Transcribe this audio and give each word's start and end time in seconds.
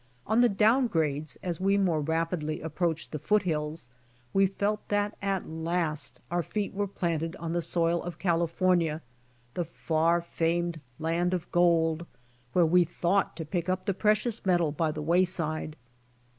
On 0.25 0.41
the 0.41 0.49
down 0.49 0.87
grades 0.87 1.37
as 1.43 1.61
we 1.61 1.77
more 1.77 2.01
rapidh' 2.01 2.59
approached 2.63 3.11
the 3.11 3.19
foot 3.19 3.43
hills 3.43 3.91
we 4.33 4.47
felt 4.47 4.87
that 4.87 5.15
at 5.21 5.47
last 5.47 6.19
our 6.31 6.41
feet 6.41 6.73
were 6.73 6.87
planted 6.87 7.35
on 7.35 7.53
the 7.53 7.61
soil 7.61 8.01
of 8.01 8.17
California, 8.17 9.03
the 9.53 9.63
far 9.63 10.19
famed 10.19 10.79
land 10.97 11.35
of 11.35 11.51
gold, 11.51 12.07
where 12.53 12.65
FIRST 12.65 12.71
GLIMPSES 12.73 12.97
OF 12.97 13.03
MINING 13.03 13.13
133 13.13 13.13
we 13.13 13.13
thought 13.23 13.35
to 13.35 13.45
pick 13.45 13.69
up 13.69 13.85
the 13.85 13.93
precious 13.93 14.43
metal 14.43 14.71
by 14.71 14.91
the 14.91 15.03
way 15.03 15.23
side. 15.23 15.75